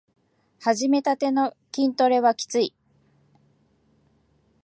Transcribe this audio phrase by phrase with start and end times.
[0.61, 2.73] はじめたての筋トレはきつい